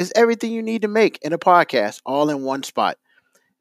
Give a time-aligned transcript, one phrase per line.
[0.00, 2.96] It's everything you need to make in a podcast all in one spot.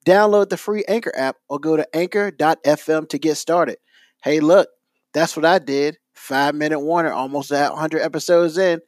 [0.06, 3.78] Download the free Anchor app or go to anchor.fm to get started.
[4.24, 4.70] Hey, look,
[5.14, 5.98] that's what I did.
[6.14, 8.80] Five minute warner, almost at 100 episodes in.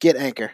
[0.00, 0.50] Get Anchor.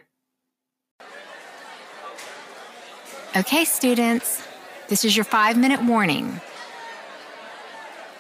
[3.35, 4.47] Okay, students,
[4.89, 6.43] this is your five minute warning.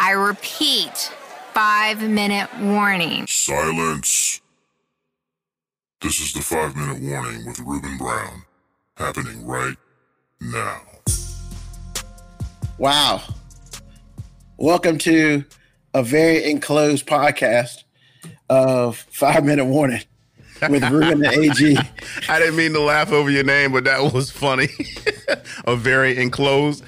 [0.00, 1.12] I repeat,
[1.52, 3.26] five minute warning.
[3.26, 4.40] Silence.
[6.04, 8.42] This is the five minute warning with Ruben Brown,
[8.98, 9.74] happening right
[10.38, 10.82] now.
[12.76, 13.22] Wow.
[14.58, 15.46] Welcome to
[15.94, 17.84] a very enclosed podcast
[18.50, 20.02] of Five Minute Warning
[20.68, 21.78] with Ruben the AG.
[22.28, 24.68] I didn't mean to laugh over your name, but that was funny.
[25.64, 26.84] a very enclosed.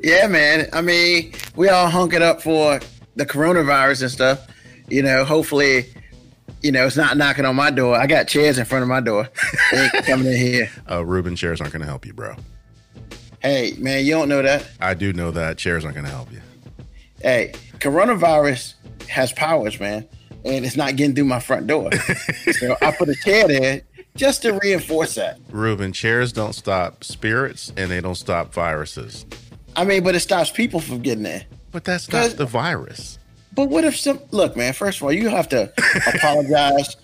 [0.00, 0.70] Yeah, man.
[0.72, 2.80] I mean, we all hunk it up for
[3.16, 4.46] the coronavirus and stuff.
[4.88, 5.84] You know, hopefully,
[6.62, 7.96] you know, it's not knocking on my door.
[7.96, 9.28] I got chairs in front of my door.
[9.72, 10.70] They ain't coming in here.
[10.90, 12.34] Uh, Ruben, chairs aren't going to help you, bro.
[13.40, 14.68] Hey, man, you don't know that.
[14.80, 16.40] I do know that chairs aren't going to help you.
[17.22, 18.74] Hey, coronavirus
[19.08, 20.08] has powers, man,
[20.44, 21.92] and it's not getting through my front door.
[22.52, 23.82] so I put a chair there
[24.16, 25.38] just to reinforce that.
[25.50, 29.24] Ruben, chairs don't stop spirits and they don't stop viruses.
[29.76, 31.44] I mean, but it stops people from getting there.
[31.70, 33.19] But that's not the virus.
[33.60, 34.72] But what if some look, man?
[34.72, 35.70] First of all, you have to
[36.14, 36.96] apologize.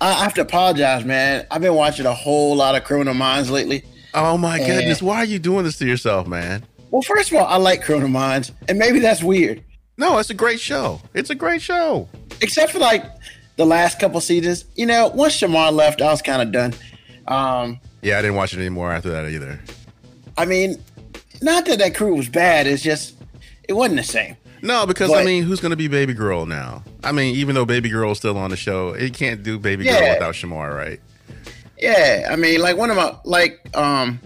[0.00, 1.44] I have to apologize, man.
[1.50, 3.84] I've been watching a whole lot of Criminal Minds lately.
[4.14, 6.64] Oh my goodness, why are you doing this to yourself, man?
[6.92, 9.60] Well, first of all, I like Criminal Minds, and maybe that's weird,
[9.96, 11.00] No, it's a great show.
[11.14, 12.08] It's a great show.
[12.40, 13.04] except for like
[13.56, 14.66] the last couple seasons.
[14.76, 16.74] You know, once Shemar left, I was kind of done.
[17.26, 19.58] Um, Yeah, I didn't watch it anymore after that either.
[20.36, 20.76] I mean,
[21.42, 22.68] not that that crew was bad.
[22.68, 23.16] It's just
[23.68, 24.36] it wasn't the same.
[24.62, 26.82] No, because I mean, who's going to be Baby Girl now?
[27.04, 29.84] I mean, even though Baby Girl is still on the show, it can't do Baby
[29.84, 31.00] Girl without Shemar, right?
[31.78, 34.18] Yeah, I mean, like one of my like um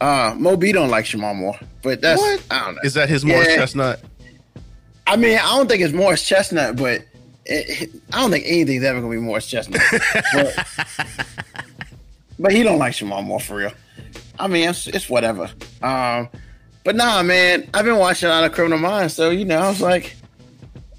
[0.00, 2.42] uh Moby don't like Shemar Moore, but that's What?
[2.50, 2.80] I don't know.
[2.84, 3.56] Is that his Morris Yeah.
[3.56, 4.00] Chestnut?
[5.06, 7.02] I mean, I don't think it's Morris Chestnut, but
[7.44, 9.82] it, it- I don't think anything's ever gonna be Morris Chestnut.
[10.32, 10.66] but,
[12.38, 13.72] but he don't like Shemar Moore for real.
[14.38, 15.50] I mean, it's, it's whatever.
[15.82, 16.28] Um,
[16.84, 19.68] but nah, man, I've been watching a lot of Criminal Minds, so you know, I
[19.68, 20.16] was like,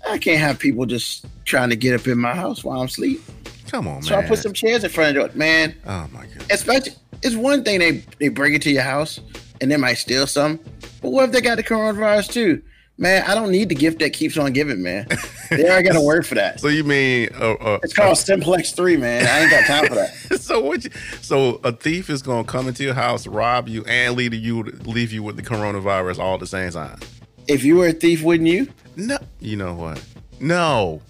[0.07, 3.21] I can't have people just trying to get up in my house while I'm asleep.
[3.67, 4.03] Come on, man.
[4.03, 5.75] So I put some chairs in front of it, man.
[5.85, 6.45] Oh my god.
[6.51, 9.19] Especially, it's one thing they they bring it to your house
[9.59, 10.59] and they might steal some,
[11.01, 12.61] but what if they got the coronavirus too?
[12.97, 15.07] Man, I don't need the gift that keeps on giving, man.
[15.51, 16.59] They already got a word for that.
[16.61, 19.25] So you mean uh, uh, It's called Simplex Three, man.
[19.27, 20.39] I ain't got time for that.
[20.41, 20.83] so what?
[20.83, 20.89] You,
[21.21, 25.11] so a thief is gonna come into your house, rob you, and leave you leave
[25.11, 26.99] you with the coronavirus all at the same time?
[27.47, 28.67] If you were a thief, wouldn't you?
[28.95, 30.03] No, you know what?
[30.39, 31.01] No,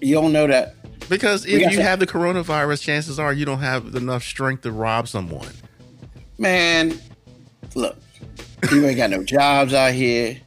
[0.00, 0.74] You don't know that.
[1.08, 5.08] because if you have the coronavirus, chances are you don't have enough strength to rob
[5.08, 5.48] someone.
[6.38, 6.98] Man,
[7.74, 7.96] look,
[8.62, 10.38] people ain't got no jobs out here.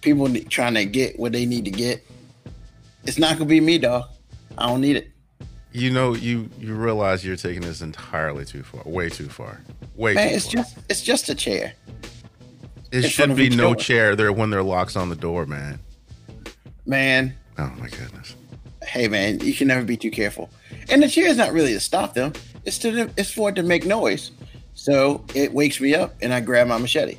[0.00, 2.04] People trying to get what they need to get.
[3.06, 4.04] It's not gonna be me, dog.
[4.58, 5.10] I don't need it.
[5.72, 9.60] You know, you you realize you're taking this entirely too far, way too far,
[9.94, 10.62] way Man, too it's far.
[10.62, 11.74] just it's just a chair.
[12.92, 13.76] it should be no door.
[13.76, 15.78] chair there when there are locks on the door, man.
[16.86, 18.34] Man, Oh my goodness.
[18.86, 20.48] hey man, you can never be too careful.
[20.88, 22.32] And the chair is not really to stop them;
[22.64, 24.30] it's to it's for it to make noise.
[24.74, 27.18] So it wakes me up, and I grab my machete.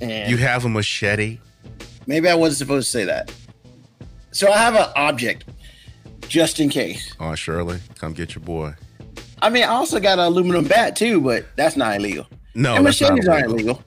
[0.00, 1.38] And You have a machete.
[2.06, 3.32] maybe I wasn't supposed to say that.
[4.36, 5.44] So I have an object
[6.28, 7.14] just in case.
[7.18, 8.74] Oh, Shirley, come get your boy.
[9.40, 12.26] I mean, I also got an aluminum bat too, but that's not illegal.
[12.54, 13.82] No, and machetes aren't illegal.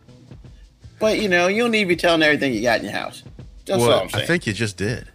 [0.98, 3.22] But you know, you don't need to be telling everything you got in your house.
[3.68, 4.08] That's Well.
[4.12, 5.08] I think you just did.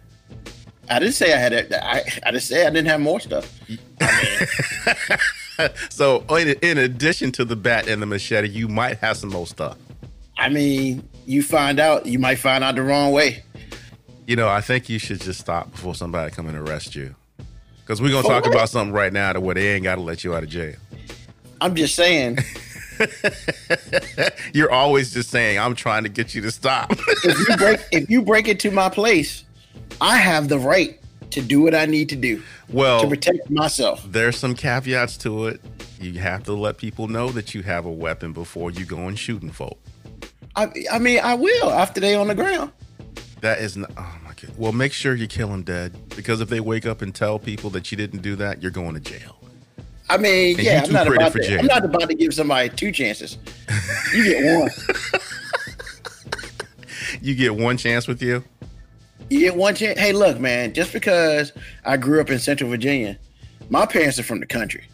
[0.89, 1.73] I didn't say I had it.
[1.73, 3.59] I, I didn't say I didn't have more stuff.
[5.89, 9.47] So, in, in addition to the bat and the machete, you might have some more
[9.47, 9.77] stuff.
[10.37, 13.44] I mean, you find out, you might find out the wrong way.
[14.27, 17.15] You know, I think you should just stop before somebody come and arrest you.
[17.81, 18.53] Because we're gonna talk what?
[18.53, 20.75] about something right now to where they ain't got to let you out of jail.
[21.61, 22.39] I'm just saying,
[24.53, 28.09] You're always just saying, "I'm trying to get you to stop." if you break if
[28.09, 29.43] you break into my place,
[30.01, 30.99] I have the right
[31.31, 34.05] to do what I need to do Well, to protect myself.
[34.07, 35.61] there's some caveats to it.
[35.99, 39.17] You have to let people know that you have a weapon before you go and
[39.17, 39.77] shooting folk.
[40.55, 42.71] I, I mean, I will after they on the ground.
[43.45, 43.91] That is not.
[43.95, 44.57] Oh my god.
[44.57, 47.69] Well, make sure you kill them dead because if they wake up and tell people
[47.69, 49.37] that you didn't do that, you're going to jail.
[50.09, 51.43] I mean, And yeah, I'm not about to.
[51.43, 51.59] jail.
[51.59, 53.37] I'm not about to give somebody two chances.
[54.15, 54.69] You get one.
[57.21, 58.43] You get one chance with you.
[59.29, 59.99] You get one chance.
[59.99, 60.73] Hey, look, man.
[60.73, 61.53] Just because
[61.85, 63.17] I grew up in Central Virginia,
[63.69, 64.85] my parents are from the country.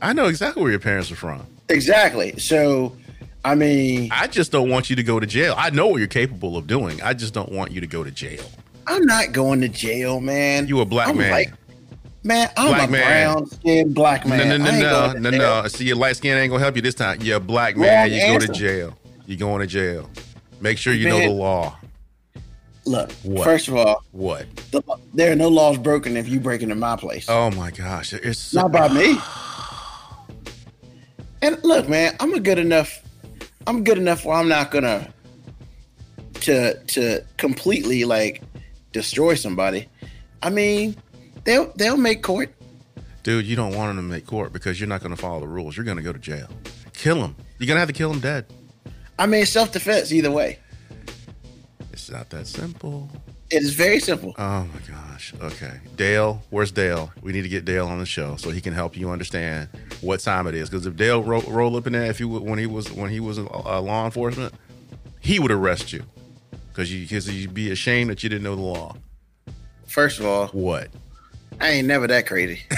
[0.00, 1.44] I know exactly where your parents are from.
[1.68, 2.38] Exactly.
[2.38, 2.96] So,
[3.44, 5.54] I mean, I just don't want you to go to jail.
[5.56, 7.02] I know what you're capable of doing.
[7.02, 8.42] I just don't want you to go to jail.
[8.86, 10.66] I'm not going to jail, man.
[10.66, 11.30] You a black I'm man.
[11.30, 11.52] like-
[12.22, 13.06] man, I'm Black a man.
[13.34, 14.48] brown skinned black man.
[14.48, 15.62] no, no, no, no, no, jail.
[15.62, 15.68] no.
[15.68, 17.20] See, your light skin ain't gonna help you this time.
[17.20, 18.10] You're a black man.
[18.10, 18.96] Wrong You go to jail.
[19.26, 20.08] You going to jail.
[20.60, 21.76] Make sure you know the law.
[22.86, 23.44] Look, What?
[23.44, 24.46] first of all, What?
[24.70, 24.82] the,
[25.14, 27.26] there are no laws broken if you break into my place.
[27.28, 29.16] Oh my gosh, it's so, Not by me.
[31.42, 33.02] And look, man, I'm a good enough.
[33.66, 35.12] I'm good enough where I'm not gonna
[36.42, 38.42] to to completely like
[38.92, 39.88] destroy somebody.
[40.42, 40.96] I mean,
[41.44, 42.54] they'll they'll make court.
[43.22, 43.46] dude.
[43.46, 45.76] You don't want them to make court because you're not gonna follow the rules.
[45.76, 46.48] You're gonna go to jail.
[46.92, 47.34] Kill him.
[47.58, 48.46] You're gonna have to kill him dead.
[49.18, 50.58] I mean, self defense either way.
[51.92, 53.08] It's not that simple.
[53.50, 54.34] It is very simple.
[54.38, 55.32] Oh my gosh.
[55.40, 55.78] Okay.
[55.96, 57.12] Dale, where's Dale?
[57.22, 59.68] We need to get Dale on the show so he can help you understand
[60.00, 60.68] what time it is.
[60.70, 63.20] Because if Dale ro- roll up in there, if you when he was when he
[63.20, 64.54] was a, a uh, law enforcement,
[65.20, 66.02] he would arrest you
[66.68, 68.96] because you because you'd be ashamed that you didn't know the law.
[69.86, 70.88] First of all, What?
[71.60, 72.62] I ain't never that crazy.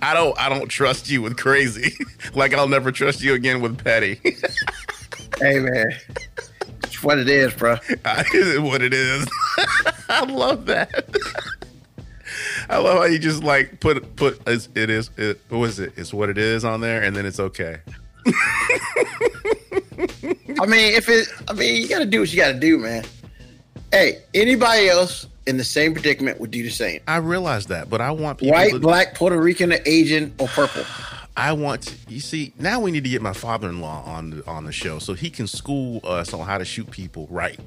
[0.00, 1.94] I don't I don't trust you with crazy.
[2.34, 4.20] like I'll never trust you again with petty.
[5.40, 5.90] hey man,
[6.84, 7.76] it's what it is, bro.
[8.34, 9.26] is what it is.
[10.08, 11.16] I love that.
[12.70, 15.92] I love how you just like put put it's, it is it what is it?
[15.96, 17.78] It's what it is on there, and then it's okay.
[20.60, 22.78] I mean, if it, I mean, you got to do what you got to do,
[22.78, 23.04] man.
[23.92, 27.00] Hey, anybody else in the same predicament would do the same.
[27.08, 28.52] I realize that, but I want people.
[28.54, 30.84] White, to, black, Puerto Rican, Asian, or purple.
[31.38, 31.82] I want.
[31.82, 34.98] To, you see, now we need to get my father-in-law on the, on the show
[34.98, 37.58] so he can school us on how to shoot people right.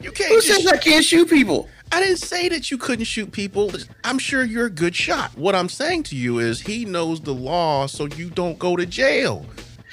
[0.00, 0.30] You can't.
[0.32, 1.68] Who says I can't shoot people?
[1.92, 3.70] I didn't say that you couldn't shoot people.
[4.02, 5.36] I'm sure you're a good shot.
[5.36, 8.86] What I'm saying to you is he knows the law, so you don't go to
[8.86, 9.44] jail.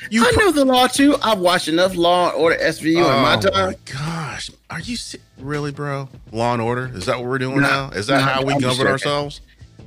[0.09, 1.17] You I pro- know the law too.
[1.21, 3.75] I've watched enough Law and Order SVU in oh, my Oh time.
[3.85, 6.07] gosh, are you se- really, bro?
[6.31, 6.91] Law and Order?
[6.93, 7.97] Is that what we're doing Nah, now?
[7.97, 8.91] Is that nah, how we I'm govern joking.
[8.91, 9.41] ourselves?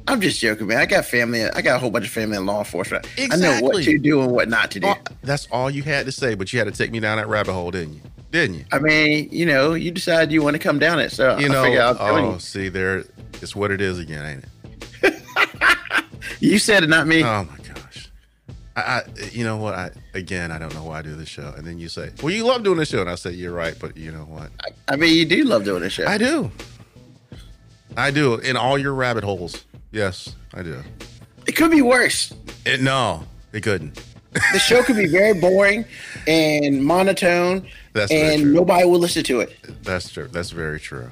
[0.08, 0.78] I'm just joking, man.
[0.78, 1.44] I got family.
[1.44, 3.06] I got a whole bunch of family in law enforcement.
[3.18, 3.84] I know what Exactly.
[3.84, 4.92] to do and what not to do.
[5.22, 7.52] That's all you had to say, but you had to take me down that rabbit
[7.52, 8.00] hole, didn't you?
[8.32, 8.64] Didn't you?
[8.72, 11.48] I mean, you know, you decide you want to come down it, so You I
[11.48, 12.38] know, oh, you.
[12.40, 13.04] see, there,
[13.42, 15.22] it's what it is again, ain't it?
[16.40, 17.22] You said it, not me.
[17.22, 18.08] Oh my gosh.
[18.74, 19.74] I, I, you know what?
[19.74, 21.52] I again, I don't know why I do this show.
[21.56, 23.74] And then you say, "Well, you love doing this show," and I say, "You're right,"
[23.78, 24.50] but you know what?
[24.88, 26.06] I mean, you do love doing this show.
[26.06, 26.50] I do.
[27.96, 28.36] I do.
[28.36, 30.82] In all your rabbit holes, yes, I do.
[31.46, 32.32] it could be worse.
[32.64, 34.02] It, no, it couldn't.
[34.52, 35.84] The show could be very boring
[36.28, 38.52] and monotone, That's very and true.
[38.52, 39.56] nobody will listen to it.
[39.82, 40.28] That's true.
[40.28, 41.10] That's very true.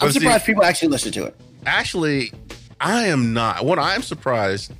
[0.00, 1.34] I'm But see, surprised people actually listen to it.
[1.66, 2.32] actually,
[2.80, 3.64] I am not.
[3.64, 4.72] What I'm surprised,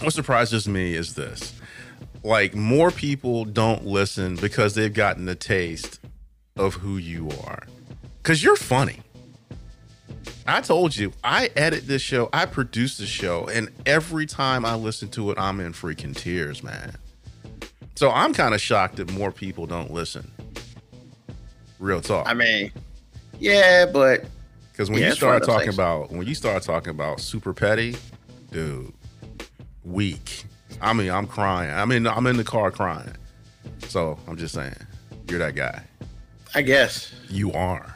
[0.00, 1.52] what surprises me is this:
[2.22, 6.00] like more people don't listen because they've gotten the taste
[6.56, 7.64] of who you are.
[8.22, 9.00] Because you're funny.
[10.46, 14.74] I told you, I edit this show, I produce this show, and every time I
[14.74, 16.96] listen to it, I'm in freaking tears, man.
[17.94, 20.30] So I'm kind of shocked that more people don't listen.
[21.78, 22.28] Real talk.
[22.28, 22.72] I mean,
[23.38, 24.24] yeah, but
[24.72, 25.76] Because when Yeah, you it's one of start talking things.
[25.76, 27.96] about when you start talking about super petty,
[28.50, 28.92] dude,
[29.84, 30.44] weak.
[30.80, 31.70] I mean, I'm crying.
[31.72, 33.14] I mean, I'm in the car crying.
[33.88, 34.74] So I'm just saying,
[35.28, 35.82] you're that guy.
[36.54, 37.12] I guess.
[37.30, 37.94] You are.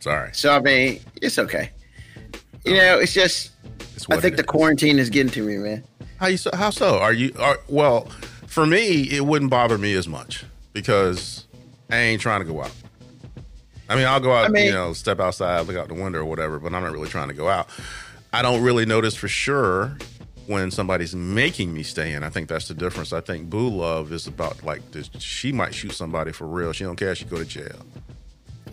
[0.00, 1.70] Sorry, So I mean, it's okay.
[2.64, 2.76] You oh.
[2.76, 3.52] know, it's just
[3.94, 4.46] it's I think the is.
[4.46, 5.84] quarantine is getting to me, man.
[6.18, 6.36] How you?
[6.36, 6.98] so- How so?
[6.98, 7.32] Are you?
[7.38, 8.06] Are, well,
[8.46, 11.46] for me, it wouldn't bother me as much because
[11.90, 12.72] I ain't trying to go out.
[13.88, 16.20] I mean, I'll go out, I mean- you know, step outside, look out the window
[16.20, 17.68] or whatever, but I'm not really trying to go out.
[18.32, 19.96] I don't really notice for sure
[20.46, 22.22] when somebody's making me stay in.
[22.22, 23.12] I think that's the difference.
[23.12, 25.10] I think Boo Love is about like this.
[25.18, 26.72] She might shoot somebody for real.
[26.72, 27.14] She don't care.
[27.14, 27.84] She go to jail.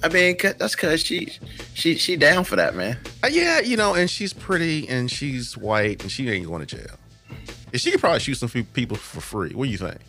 [0.03, 1.31] I mean, that's because she
[1.73, 2.97] she she down for that, man.
[3.23, 6.77] Uh, yeah, you know, and she's pretty and she's white and she ain't going to
[6.77, 6.95] jail.
[7.71, 9.53] And she could probably shoot some people for free.
[9.53, 9.99] What do you think?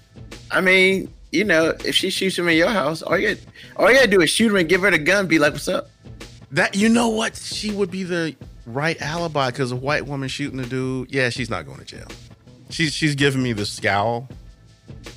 [0.51, 3.37] I mean, you know, if she shoots him in your house, all you
[3.77, 5.27] all you gotta do is shoot her and give her the gun.
[5.27, 5.91] Be like, "What's up?"
[6.53, 7.37] That you know what?
[7.37, 8.35] She would be the
[8.67, 11.13] right alibi because a white woman shooting a dude.
[11.13, 12.09] Yeah, she's not going to jail.
[12.71, 14.29] She's she's giving me the scowl.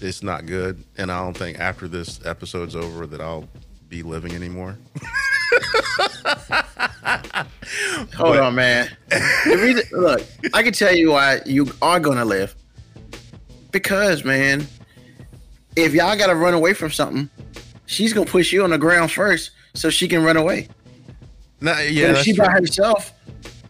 [0.02, 3.48] It's not good, and I don't think after this episode's over that I'll
[3.92, 4.78] be living anymore.
[8.16, 8.90] Hold on, man.
[9.10, 10.22] The reason, look,
[10.54, 12.56] I can tell you why you are gonna live.
[13.72, 14.66] Because, man,
[15.76, 17.30] if y'all gotta run away from something,
[17.86, 20.70] she's gonna push you on the ground first so she can run away.
[21.62, 22.46] But yeah, if she true.
[22.46, 23.12] by herself,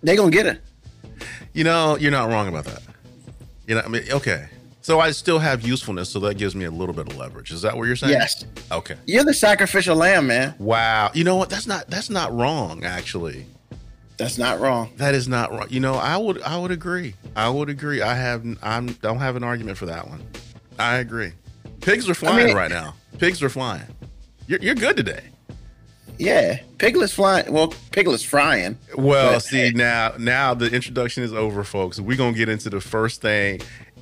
[0.03, 0.59] they gonna get her.
[1.53, 2.83] you know you're not wrong about that.
[3.65, 4.49] You know, I mean, okay.
[4.81, 7.51] So I still have usefulness, so that gives me a little bit of leverage.
[7.51, 8.13] Is that what you're saying?
[8.13, 8.45] Yes.
[8.71, 8.95] Okay.
[9.05, 10.55] You're the sacrificial lamb, man.
[10.57, 11.11] Wow.
[11.13, 11.49] You know what?
[11.51, 12.83] That's not that's not wrong.
[12.83, 13.45] Actually,
[14.17, 14.89] That's not wrong.
[14.97, 15.67] that is not wrong.
[15.69, 17.13] You know, I would I would agree.
[17.35, 18.01] I would agree.
[18.01, 20.23] I have I'm don't have an argument for that one.
[20.79, 21.33] I agree.
[21.81, 22.95] Pigs are flying mean- right now.
[23.19, 23.83] Pigs are flying.
[24.47, 25.25] You're you're good today.
[26.17, 26.59] Yeah.
[26.77, 27.51] Piglet's flying.
[27.51, 28.77] Well, Piglet's frying.
[28.95, 31.99] Well, But- see now now the introduction is over, folks.
[31.99, 33.61] We're gonna get into the first thing.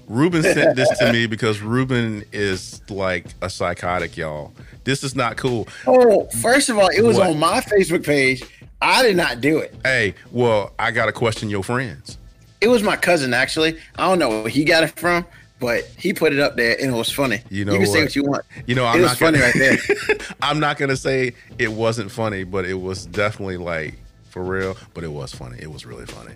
[0.09, 4.51] Ruben sent this to me because Ruben is like a psychotic, y'all.
[4.83, 5.67] This is not cool.
[5.87, 7.29] Oh, first of all, it was What?
[7.29, 8.43] on my Facebook page.
[8.81, 9.75] I did not do it.
[9.83, 12.17] Hey, well, I gotta question your friends.
[12.61, 13.77] It was my cousin, actually.
[13.97, 15.25] I don't know where he got it from,
[15.59, 17.41] but he put it up there and it was funny.
[17.49, 18.03] You know you can say what?
[18.05, 18.45] what you want.
[18.65, 20.17] You know, I'm it was not funny gonna, right there.
[20.41, 23.95] I'm not gonna say it wasn't funny, but it was definitely like
[24.29, 24.75] for real.
[24.93, 25.57] But it was funny.
[25.61, 26.33] It was really funny.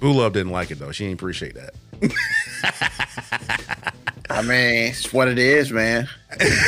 [0.00, 0.92] Boo Love didn't like it though.
[0.92, 1.74] She didn't appreciate that.
[4.28, 6.08] I mean, it's what it is, man.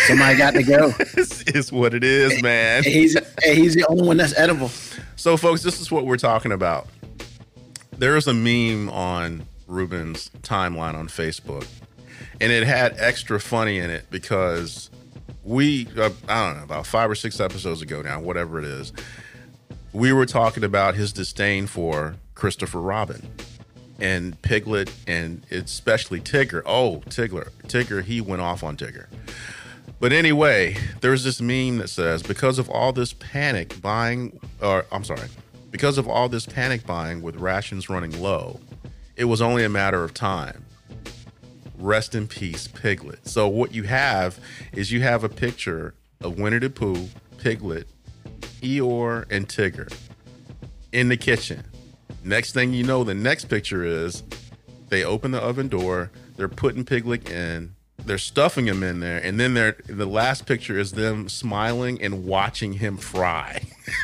[0.06, 0.92] Somebody got to go.
[1.00, 2.82] it's, it's what it is, man.
[2.84, 4.70] He's he's the only one that's edible.
[5.16, 6.86] So, folks, this is what we're talking about.
[7.98, 11.66] There is a meme on Ruben's timeline on Facebook,
[12.40, 14.88] and it had extra funny in it because
[15.44, 18.92] we, uh, I don't know, about five or six episodes ago now, whatever it is,
[19.92, 23.28] we were talking about his disdain for Christopher Robin
[23.98, 26.62] and Piglet, and especially Tigger.
[26.64, 29.06] Oh, Tigger, Tigger, he went off on Tigger.
[30.00, 35.02] But anyway, there's this meme that says because of all this panic buying, or I'm
[35.02, 35.28] sorry,
[35.70, 38.60] because of all this panic buying with rations running low,
[39.16, 40.64] it was only a matter of time.
[41.76, 43.26] Rest in peace, Piglet.
[43.26, 44.38] So what you have
[44.72, 47.88] is you have a picture of Winnie the Pooh, Piglet,
[48.62, 49.92] Eeyore, and Tigger
[50.92, 51.64] in the kitchen.
[52.28, 54.22] Next thing you know, the next picture is
[54.90, 59.40] they open the oven door, they're putting Piglet in, they're stuffing him in there, and
[59.40, 63.62] then they're the last picture is them smiling and watching him fry.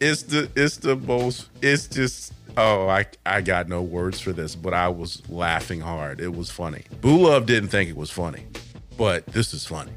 [0.00, 4.54] it's the it's the most it's just oh I I got no words for this,
[4.54, 6.20] but I was laughing hard.
[6.20, 6.84] It was funny.
[7.00, 8.46] Boo Love didn't think it was funny,
[8.96, 9.92] but this is funny.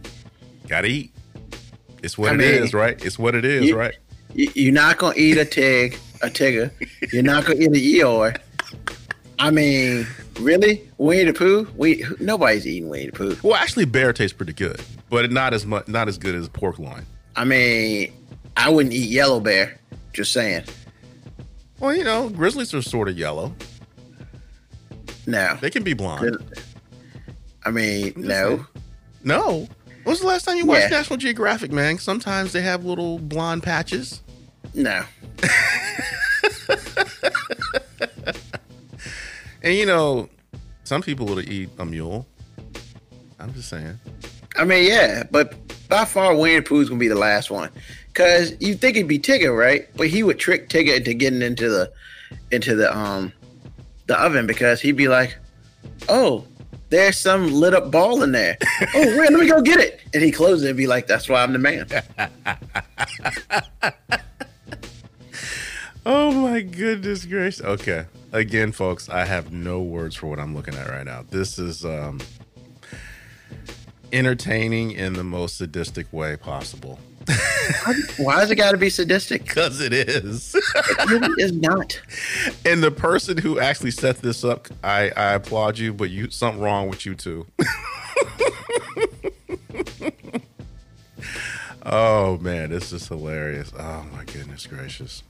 [0.67, 1.11] Gotta eat.
[2.01, 2.99] It's what I it mean, is, right?
[3.05, 3.93] It's what it is, you- right?
[4.33, 6.71] You- You're not gonna eat a tig, a tigger.
[7.11, 8.37] You're not gonna eat a Eeyore.
[9.39, 10.07] I mean,
[10.39, 11.67] really, Winnie the Pooh?
[11.75, 13.37] We nobody's eating Winnie the Pooh.
[13.43, 16.79] Well, actually, bear tastes pretty good, but not as much, not as good as pork
[16.79, 17.05] loin.
[17.35, 18.13] I mean,
[18.55, 19.79] I wouldn't eat yellow bear.
[20.13, 20.63] Just saying.
[21.79, 23.53] Well, you know, grizzlies are sort of yellow.
[25.25, 25.57] No.
[25.59, 26.37] They can be blonde.
[27.65, 28.65] I mean, no.
[29.23, 29.67] No.
[30.03, 30.97] When was the last time you watched Yeah.
[30.97, 31.97] National Geographic, man?
[31.97, 34.21] Sometimes they have little blonde patches.
[34.73, 35.03] No.
[39.65, 40.27] And you know,
[40.83, 42.27] some people would eat a mule.
[43.39, 43.97] I'm just saying.
[44.57, 45.55] I mean, yeah, but
[45.87, 47.69] by far Winnie Pooh's gonna be the last one.
[48.13, 49.87] Cause you think it'd be Tigger, right?
[49.95, 51.91] But he would trick Tigger into getting into the
[52.51, 53.31] into the um
[54.07, 55.37] the oven because he'd be like,
[56.09, 56.45] Oh,
[56.93, 58.57] there's some lit up ball in there.
[58.93, 59.99] oh, wait, let me go get it.
[60.13, 61.87] And he closes it and be like, That's why I'm the man.
[66.05, 67.63] Oh my goodness gracious.
[67.63, 68.05] Okay.
[68.33, 71.23] Again, folks, I have no words for what I'm looking at right now.
[71.29, 72.19] This is um
[74.11, 76.99] entertaining in the most sadistic way possible.
[78.17, 79.43] Why has it gotta be sadistic?
[79.45, 80.55] Because it is.
[80.55, 82.01] It really is not.
[82.65, 86.61] and the person who actually set this up, I, I applaud you, but you something
[86.61, 87.45] wrong with you too.
[91.85, 93.71] oh man, this is hilarious.
[93.77, 95.23] Oh my goodness gracious.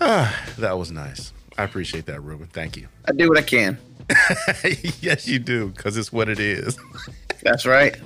[0.00, 1.32] Ah, that was nice.
[1.58, 2.46] I appreciate that, Ruben.
[2.48, 2.86] Thank you.
[3.06, 3.78] I do what I can.
[5.00, 6.78] yes, you do, because it's what it is.
[7.42, 7.96] That's right.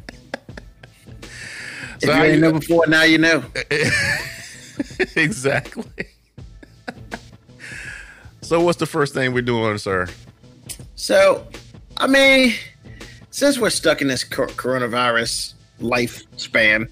[2.03, 3.45] If So you didn't you- know before, now you know.
[5.17, 5.85] exactly.
[8.43, 10.07] so, what's the first thing we're doing, sir?
[10.97, 11.47] So,
[11.97, 12.55] I mean,
[13.31, 16.89] since we're stuck in this coronavirus lifespan,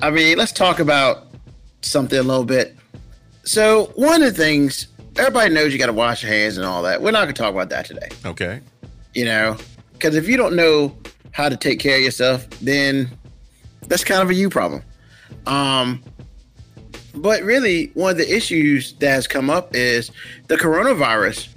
[0.00, 1.28] I mean, let's talk about
[1.82, 2.76] something a little bit.
[3.44, 6.82] So, one of the things everybody knows you got to wash your hands and all
[6.82, 7.00] that.
[7.02, 8.08] We're not going to talk about that today.
[8.24, 8.60] Okay.
[9.14, 9.56] You know,
[9.92, 10.96] because if you don't know
[11.30, 13.08] how to take care of yourself, then
[13.88, 14.82] that's kind of a you problem.
[15.46, 16.02] Um,
[17.14, 20.10] but really, one of the issues that has come up is
[20.48, 21.48] the coronavirus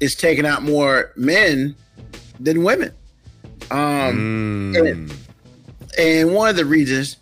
[0.00, 1.74] is taking out more men
[2.40, 2.92] than women.
[3.70, 4.88] Um, Mm.
[4.90, 5.14] and-
[5.98, 7.16] and one of the reasons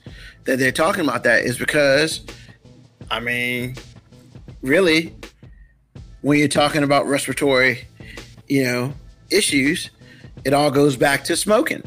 [0.44, 2.20] that they're talking about that is because,
[3.10, 3.76] I mean,
[4.62, 5.14] really,
[6.20, 7.86] when you're talking about respiratory,
[8.48, 8.94] you know,
[9.30, 9.90] issues,
[10.44, 11.82] it all goes back to smoking.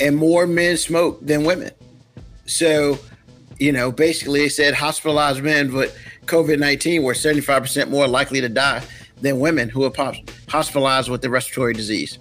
[0.00, 1.70] And more men smoke than women.
[2.46, 2.98] So,
[3.58, 5.96] you know, basically they said hospitalized men with
[6.26, 8.82] COVID 19 were 75% more likely to die
[9.20, 10.14] than women who are
[10.48, 12.18] hospitalized with the respiratory disease.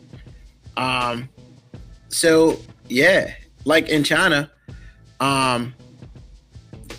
[0.78, 1.30] Um,
[2.10, 3.34] so, yeah,
[3.66, 4.52] like in China,
[5.20, 5.74] um,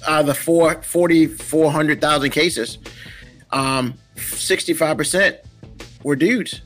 [0.07, 2.79] out of the four, 40, 400,000 cases,
[3.53, 5.39] um, 65%
[6.03, 6.63] were dudes.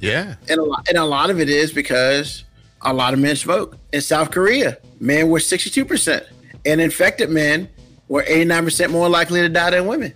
[0.00, 0.34] Yeah.
[0.48, 2.44] And a, lot, and a lot of it is because
[2.84, 3.76] a lot of men smoke.
[3.92, 6.24] In South Korea, men were 62%,
[6.66, 7.68] and infected men
[8.08, 10.12] were 89% more likely to die than women.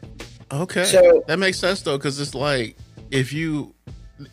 [0.52, 0.84] Okay.
[0.84, 2.76] So- that makes sense though, because it's like
[3.10, 3.74] if you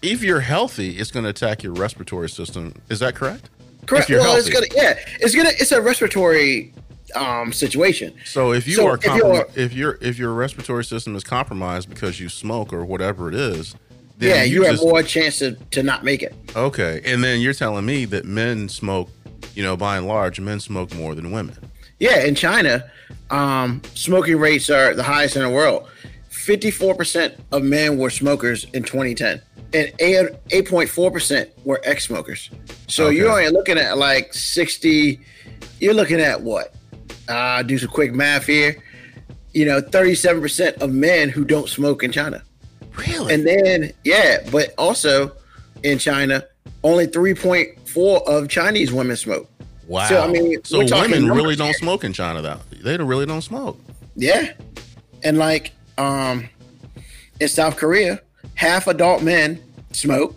[0.02, 2.74] if you're healthy, it's going to attack your respiratory system.
[2.90, 3.50] Is that correct?
[3.86, 4.06] Correct.
[4.06, 4.52] If you're it's healthy.
[4.52, 6.74] gonna yeah, it's gonna it's a respiratory
[7.16, 8.14] um situation.
[8.26, 11.24] So if you So are if comprom- you're- if your if your respiratory system is
[11.24, 13.76] compromised because you smoke or whatever it is,
[14.28, 16.34] Yeah, you, have just- more chance to, to not make it.
[16.56, 19.10] Okay, and then you're telling me that men smoke,
[19.56, 21.58] you know, by and large, men smoke more than women.
[22.00, 22.90] Yeah, in China,
[23.30, 25.88] um, smoking rates are the highest in the world.
[26.32, 29.42] 54% of men were smokers in 2010,
[29.74, 32.50] and 8.4% were ex smokers.
[32.88, 33.16] So Okay.
[33.18, 35.20] you're only looking at like 60,
[35.80, 36.74] you're looking at what?
[37.30, 38.76] Uh, do some quick math here.
[39.54, 42.44] You know, 37% of men who don't smoke in China.
[42.96, 43.34] Really?
[43.34, 45.32] And then, yeah, but also
[45.84, 46.44] in China,
[46.84, 49.50] only 3.4 of Chinese women smoke.
[49.88, 50.08] wow.
[50.08, 52.42] so, I mean, so women really don't smoke in China.
[52.42, 53.80] Though they really don't smoke.
[54.16, 54.54] Yeah.
[55.24, 56.50] And like um
[57.40, 58.22] in South Korea,
[58.56, 60.36] half adult men smoke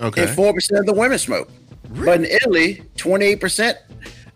[0.00, 0.22] Okay.
[0.22, 1.48] and four percent of the women smoke.
[1.90, 3.78] But in Italy, twenty eight percent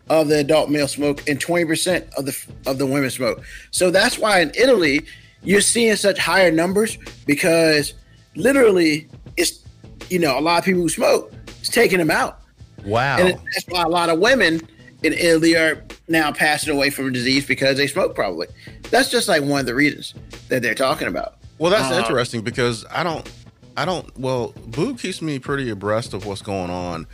[0.08, 3.42] of the adult male smoke and twenty percent of the of the women smoke.
[3.70, 5.00] So that's why in Italy
[5.46, 7.94] you're seeing such higher numbers because
[8.34, 9.62] literally it's
[10.10, 12.40] you know a lot of people who smoke it's taking them out.
[12.84, 13.16] wow.
[13.18, 14.60] And that's why a lot of women
[15.02, 18.14] in Italy are now passing away from disease because they smoke.
[18.14, 18.46] Probably
[18.90, 20.14] that's just like one of the reasons
[20.48, 21.36] that they're talking about.
[21.58, 23.28] Well, that's Um, interesting because I don't,
[23.76, 24.16] I don't.
[24.18, 27.06] Well, Boo keeps me pretty abreast of what's going on.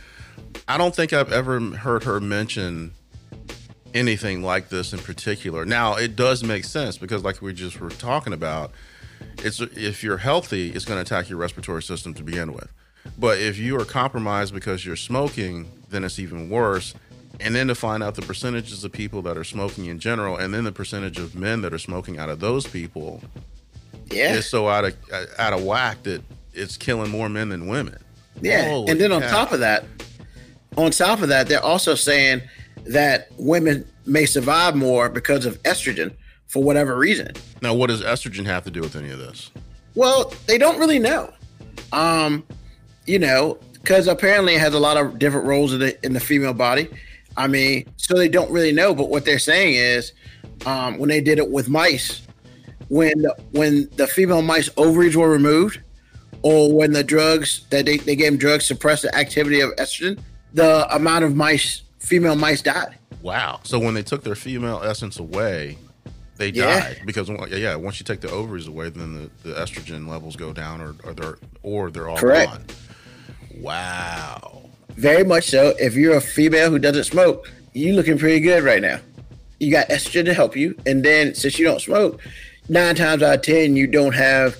[0.67, 2.93] I don't think I've ever heard her mention
[3.93, 5.65] anything like this in particular.
[5.65, 8.71] Now, it does make sense because, like we just were talking about,
[9.39, 12.69] it's if you're healthy, it's going to attack your respiratory system to begin with.
[13.17, 16.93] But if you are compromised because you're smoking, then it's even worse.
[17.39, 20.53] And then to find out the percentages of people that are smoking in general, and
[20.53, 23.21] then the percentage of men that are smoking out of those people,
[24.11, 24.95] Yeah, is so out of
[25.39, 26.21] out of whack that
[26.53, 27.97] it's killing more men than women.
[28.41, 28.69] yeah.
[28.69, 29.29] Holy and then on cow.
[29.31, 29.83] top of that,
[30.77, 32.41] on top of that, they're also saying
[32.85, 36.13] that women may survive more because of estrogen
[36.47, 37.31] for whatever reason.
[37.61, 39.51] Now, what does estrogen have to do with any of this?
[39.95, 41.31] Well, they don't really know.
[41.91, 42.43] Um,
[43.05, 46.19] you know, because apparently it has a lot of different roles in the in the
[46.19, 46.89] female body.
[47.35, 48.93] I mean, so they don't really know.
[48.93, 50.13] But what they're saying is,
[50.65, 52.21] um, when they did it with mice,
[52.89, 55.81] when the, when the female mice ovaries were removed,
[56.43, 60.19] or when the drugs that they, they gave them drugs suppressed the activity of estrogen,
[60.53, 62.97] the amount of mice, female mice, died.
[63.21, 63.61] Wow.
[63.63, 65.77] So when they took their female essence away,
[66.37, 66.79] they Yeah.
[66.79, 70.51] died because yeah, once you take the ovaries away, then the, the estrogen levels go
[70.53, 72.51] down, or, or they're or they're all Correct.
[72.51, 72.65] gone.
[73.61, 74.61] Wow.
[74.89, 75.73] Very much so.
[75.79, 78.99] If you're a female who doesn't smoke, you looking pretty good right now.
[79.59, 82.19] You got estrogen to help you, and then since you don't smoke,
[82.67, 84.57] nine times out of ten you don't have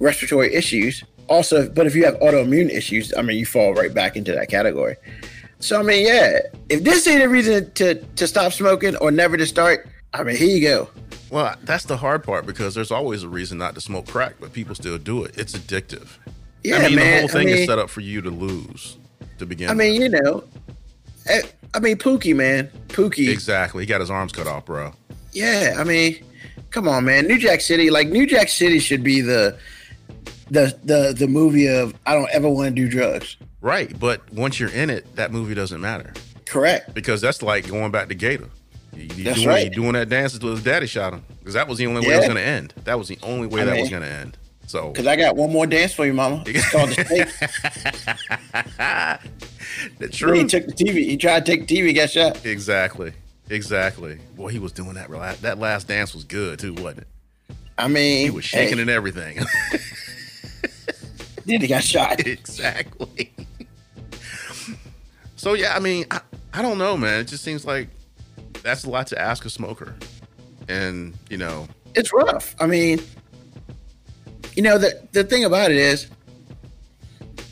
[0.00, 1.04] respiratory issues.
[1.28, 4.48] Also, but if you have autoimmune issues, I mean, you fall right back into that
[4.48, 4.96] category.
[5.60, 9.36] So I mean, yeah, if this ain't a reason to to stop smoking or never
[9.36, 10.88] to start, I mean, here you go.
[11.30, 14.52] Well, that's the hard part because there's always a reason not to smoke crack, but
[14.52, 15.38] people still do it.
[15.38, 16.08] It's addictive.
[16.64, 17.14] Yeah, I mean, man.
[17.14, 18.96] the whole thing I mean, is set up for you to lose
[19.38, 19.70] to begin.
[19.70, 20.44] I mean, you know,
[21.26, 21.42] eh,
[21.72, 23.28] I mean, Pookie, man, Pookie.
[23.28, 23.82] exactly.
[23.84, 24.92] He got his arms cut off, bro.
[25.32, 26.24] Yeah, I mean,
[26.70, 27.26] come on, man.
[27.26, 29.56] New Jack City, like New Jack City, should be the
[30.50, 33.36] the the the movie of I don't ever want to do drugs.
[33.60, 36.12] Right, but once you're in it, that movie doesn't matter
[36.46, 36.94] Correct.
[36.94, 38.48] because that's like going back to Gator.
[38.94, 39.64] He, he That's doing, right.
[39.64, 42.14] he doing that dance until his daddy shot him because that was the only way
[42.14, 42.74] it was going to end.
[42.84, 44.36] That was the only way I that mean- was going to end.
[44.66, 46.44] So Cause I got one more dance for you, Mama.
[46.46, 47.28] It's called the
[49.98, 50.94] the Then he took the TV.
[51.04, 52.44] He tried to take the TV, got shot.
[52.46, 53.12] Exactly.
[53.48, 54.18] Exactly.
[54.36, 55.08] Boy, he was doing that.
[55.08, 57.06] rela- That last dance was good too, wasn't it?
[57.78, 59.38] I mean, He was shaking hey, and everything.
[61.46, 62.20] Then he got shot.
[62.26, 63.32] exactly.
[65.36, 66.20] so yeah, I mean, I,
[66.52, 67.20] I don't know, man.
[67.20, 67.88] It just seems like
[68.62, 69.94] that's a lot to ask a smoker,
[70.68, 72.54] and you know, It's rough.
[72.60, 73.00] I mean,
[74.54, 76.08] you know the the thing about it is,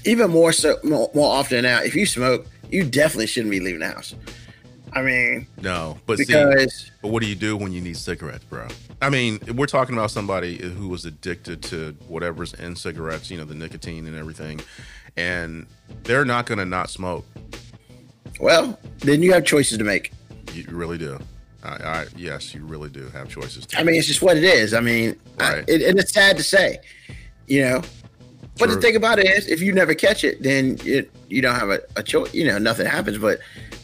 [0.05, 3.81] even more so more, more often now, if you smoke, you definitely shouldn't be leaving
[3.81, 4.15] the house.
[4.93, 5.99] I mean, no.
[6.07, 6.33] But see,
[7.03, 8.69] but what do you do when you need cigarettes, bro?
[9.03, 13.45] I mean, we're talking about somebody who was addicted to whatever's in cigarettes, you know,
[13.45, 14.61] the nicotine and everything,
[15.17, 15.67] and
[16.05, 17.25] they're not going to not smoke.
[18.41, 20.13] well, then you have choices to make.
[20.53, 21.19] You really do.
[21.63, 23.67] I, I yes, you really do have choices.
[23.67, 24.75] To I mean, it's just what it is.
[24.75, 25.65] I mean, I- Right.
[25.69, 26.79] it, and it's sad to say,
[27.47, 27.83] you know.
[28.59, 31.55] But the thing about it is, if you never catch it, then it, you don't
[31.55, 32.35] have a, a choice.
[32.35, 33.17] You know, nothing happens.
[33.19, 33.39] But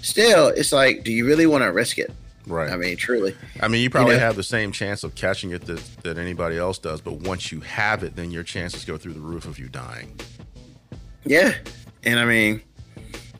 [0.04, 2.12] still, it's like, do you really want to risk it?
[2.46, 2.70] right.
[2.70, 3.34] I mean, truly.
[3.60, 4.20] I mean, you probably know?
[4.20, 7.60] have the same chance of catching it that, that anybody else does, but once you
[7.60, 10.18] have it, then your chances go through the roof of you dying.
[11.24, 11.54] Yeah.
[12.04, 12.62] And I mean,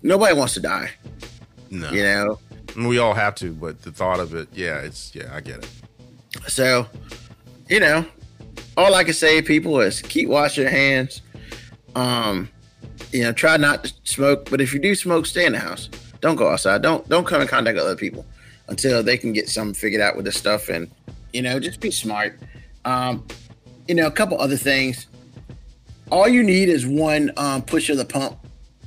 [0.03, 0.91] nobody wants to die.
[1.71, 2.39] No, You know.
[2.77, 5.71] We all have to, but the thought of it, yeah, it's yeah, I get it.
[6.49, 6.87] So,
[7.69, 8.05] you know,
[8.77, 11.23] all I can say, people, is keep washing your hands.
[11.95, 12.49] Um,
[13.13, 15.89] you know, try not to smoke, but if you do smoke, stay in the house.
[16.25, 16.81] Don't go outside.
[16.81, 18.25] Don't don't come in contact with other people
[18.69, 20.71] until they can get something figured out with this stuff.
[20.71, 20.91] And
[21.35, 22.41] you know, just be smart.
[22.87, 23.27] Um,
[23.87, 25.07] you know, a couple other things.
[26.11, 28.39] All you need is one um, push of the pump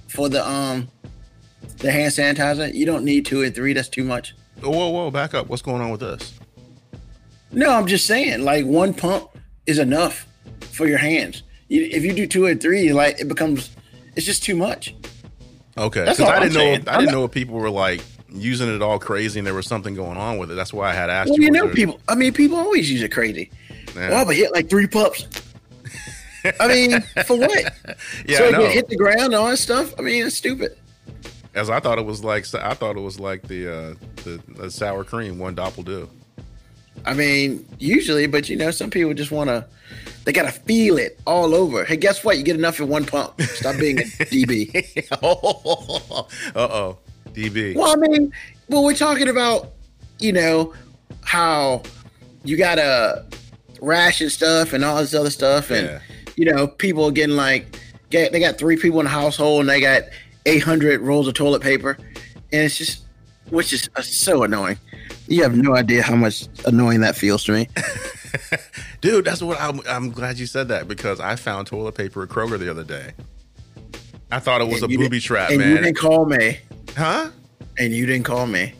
[0.07, 0.87] for the um
[1.77, 2.73] the hand sanitizer.
[2.73, 3.73] You don't need two or three.
[3.73, 4.33] That's too much.
[4.63, 5.45] Whoa, whoa, back up.
[5.45, 6.33] What's going on with this?
[7.51, 9.29] No, I'm just saying, like one pump
[9.67, 10.25] is enough
[10.71, 11.43] for your hands.
[11.67, 13.75] You, if you do two or three, like it becomes,
[14.15, 14.95] it's just too much.
[15.77, 16.53] Okay, because I didn't
[16.85, 16.91] know.
[16.91, 18.01] I didn't know if people were like
[18.33, 20.55] using it all crazy and there was something going on with it.
[20.55, 21.45] That's why I had asked Well, you.
[21.45, 21.99] you know, there- people.
[22.07, 23.51] I mean, people always use it crazy.
[23.95, 24.09] Yeah.
[24.09, 25.27] Well, but hit like three pups.
[26.59, 27.73] I mean, for what?
[28.25, 29.93] yeah, so it hit the ground and all that stuff.
[29.97, 30.77] I mean, it's stupid.
[31.55, 34.71] As I thought it was like I thought it was like the uh the, the
[34.71, 36.09] sour cream one doppel do.
[37.05, 39.65] I mean, usually, but you know, some people just want to.
[40.25, 41.85] They gotta feel it all over.
[41.85, 42.37] Hey, guess what?
[42.37, 43.39] You get enough in one pump.
[43.41, 45.07] Stop being a DB.
[45.11, 46.97] uh oh,
[47.33, 47.75] DB.
[47.75, 48.33] Well, I mean,
[48.67, 49.71] well, we're talking about,
[50.19, 50.73] you know,
[51.23, 51.83] how
[52.43, 53.25] you got to
[53.81, 55.99] ration stuff and all this other stuff, and Yeah.
[56.35, 57.79] you know, people getting like,
[58.09, 60.03] get they got three people in the household and they got
[60.45, 61.97] eight hundred rolls of toilet paper,
[62.51, 63.03] and it's just,
[63.49, 64.77] which is uh, so annoying.
[65.27, 67.67] You have no idea how much annoying that feels to me.
[69.01, 69.81] Dude, that's what I'm.
[69.87, 73.11] I'm glad you said that because I found toilet paper at Kroger the other day.
[74.31, 76.59] I thought it was And a booby trap, and you didn't call me,
[76.95, 77.29] huh?
[77.77, 78.73] and you didn't call me.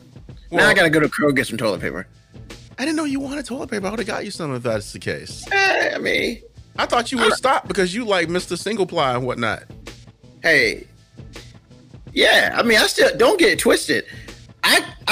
[0.50, 2.06] now Well, I gotta go to Kroger get some toilet paper.
[2.78, 3.86] I didn't know you wanted toilet paper.
[3.86, 5.46] I would have got you some if that's the case.
[5.50, 6.42] Eh, I mean,
[6.78, 8.56] I thought you would stop because you like Mr.
[8.56, 9.64] Single Ply and whatnot.
[10.42, 10.86] hey,
[12.12, 14.04] yeah, I mean, I still don't get it twisted.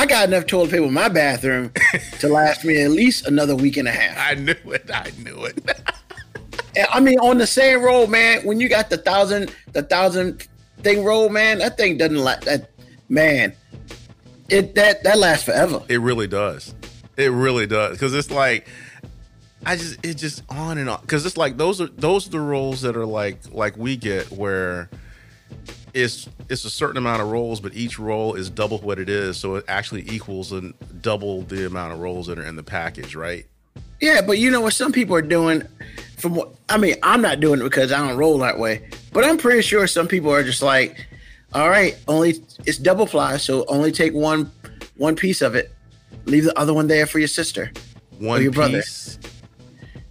[0.06, 1.72] I got enough toilet paper in my bathroom
[2.20, 4.16] to last me at least another week and a half.
[4.16, 4.88] I knew it.
[4.88, 5.58] I knew it.
[6.76, 8.42] And, I mean, on the same roll, man.
[8.44, 10.46] When you got the thousand the thousand
[10.82, 12.42] thing roll, man, that thing doesn't last.
[12.42, 12.70] That
[13.08, 13.54] man,
[14.50, 15.82] it that that lasts forever.
[15.88, 16.74] It really does.
[17.16, 18.68] It really does because it's like
[19.64, 22.40] I just it just on and on because it's like those are those are the
[22.40, 24.90] roles that are like like we get where
[25.94, 29.36] it's it's a certain amount of rolls, but each roll is double what it is,
[29.36, 33.14] so it actually equals and double the amount of rolls that are in the package,
[33.14, 33.46] right?
[34.00, 35.62] Yeah, but you know what some people are doing
[36.16, 38.88] from what I mean, I'm not doing it because I don't roll that way.
[39.12, 41.06] But I'm pretty sure some people are just like,
[41.52, 44.50] all right, only it's double ply, so only take one
[44.96, 45.72] one piece of it.
[46.24, 47.70] Leave the other one there for your sister.
[48.18, 48.82] One your brother.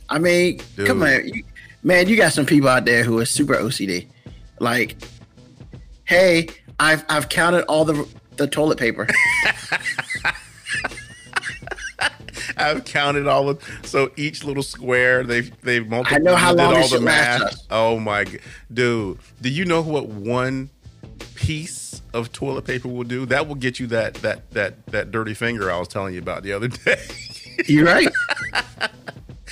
[0.07, 0.87] I mean, Dude.
[0.87, 1.43] come on, you,
[1.83, 4.07] man, you got some people out there who are super OCD.
[4.59, 4.95] Like,
[6.05, 6.47] hey,
[6.79, 9.07] I've I've counted all the the toilet paper.
[12.57, 16.21] I've counted all of so each little square they've they've multiplied.
[16.21, 17.61] I know how long all the math.
[17.69, 18.39] Oh my g-
[18.73, 19.19] dude!
[19.41, 20.69] Do you know what one
[21.35, 23.25] piece of toilet paper will do?
[23.25, 26.43] That will get you that that that that dirty finger I was telling you about
[26.43, 27.01] the other day.
[27.67, 28.09] You're right.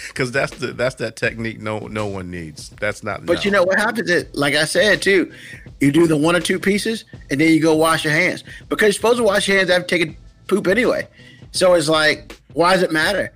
[0.08, 2.70] Because that's the that's that technique no no one needs.
[2.70, 3.26] That's not.
[3.26, 3.42] But no.
[3.44, 5.32] you know what happens is, like I said too,
[5.84, 8.88] you do the one or two pieces, and then you go wash your hands because
[8.88, 10.18] you're supposed to wash your hands after taking
[10.48, 11.08] poop anyway.
[11.52, 13.32] So it's like, why does it matter?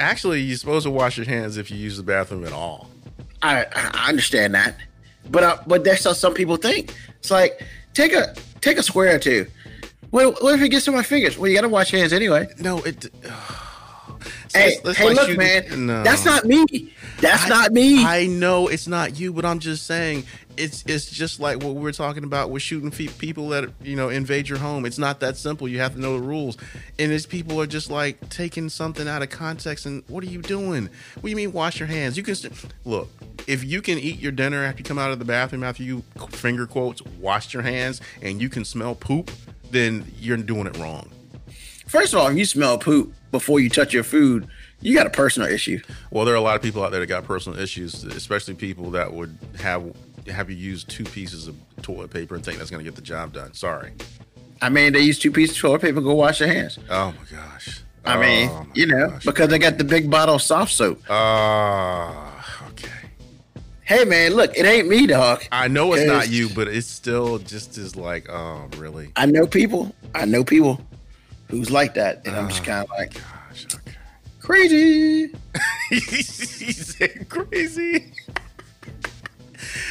[0.00, 2.88] Actually, you're supposed to wash your hands if you use the bathroom at all.
[3.42, 4.76] I I understand that,
[5.30, 6.94] but uh, but that's how some people think.
[7.18, 7.60] It's like
[7.94, 9.46] take a take a square or two.
[10.10, 11.36] What, what if it gets on my fingers?
[11.36, 12.48] Well, you got to wash your hands anyway.
[12.58, 13.10] No, it.
[14.54, 16.02] Hey, Let's- let's hey, look, shoot- man, no.
[16.02, 16.92] that's not me.
[17.20, 18.04] That's I- not me.
[18.04, 20.24] I know it's not you, but I'm just saying
[20.56, 24.08] it's it's just like what we were talking about with shooting people that you know
[24.08, 24.84] invade your home.
[24.86, 25.68] It's not that simple.
[25.68, 26.56] You have to know the rules,
[26.98, 29.86] and these people are just like taking something out of context.
[29.86, 30.88] And what are you doing?
[31.14, 32.16] What do you mean wash your hands?
[32.16, 32.52] You can st-
[32.84, 33.08] look
[33.46, 36.02] if you can eat your dinner after you come out of the bathroom after you
[36.30, 39.30] finger quotes washed your hands, and you can smell poop,
[39.70, 41.10] then you're doing it wrong.
[41.86, 44.48] First of all, if you smell poop before you touch your food,
[44.80, 45.80] you got a personal issue.
[46.10, 48.90] Well, there are a lot of people out there that got personal issues, especially people
[48.92, 49.92] that would have
[50.28, 53.02] have you use two pieces of toilet paper and think that's going to get the
[53.02, 53.52] job done.
[53.54, 53.92] Sorry.
[54.60, 56.00] I mean, they use two pieces of toilet paper.
[56.00, 56.78] Go wash your hands.
[56.90, 57.80] Oh my gosh.
[58.04, 59.24] I mean, Oh, my you know, gosh.
[59.24, 61.02] because they got the big bottle of soft soap.
[61.08, 62.88] Ah, okay.
[63.84, 65.42] Hey, man, look, it ain't me, dog.
[65.50, 69.10] I know it's not you, but it's still just as like, oh, really?
[69.16, 69.94] I know people.
[70.14, 70.80] I know people
[71.48, 73.96] who's like that, and I'm just kind of like Gosh, okay.
[74.40, 75.32] crazy.
[75.90, 78.12] he said crazy.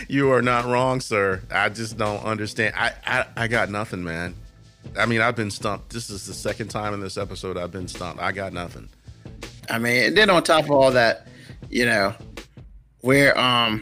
[0.07, 1.41] you are not wrong, sir.
[1.51, 2.75] I just don't understand.
[2.77, 4.35] I, I I got nothing, man.
[4.97, 5.91] I mean, I've been stumped.
[5.91, 8.21] This is the second time in this episode I've been stumped.
[8.21, 8.89] I got nothing.
[9.69, 11.27] I mean, and then on top of all that,
[11.69, 12.15] you know,
[13.01, 13.81] where um,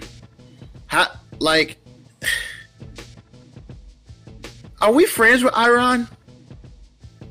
[0.88, 1.08] how
[1.40, 1.78] like,
[4.82, 6.08] are we friends with Iran?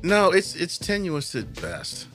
[0.05, 2.07] No, it's it's tenuous at best.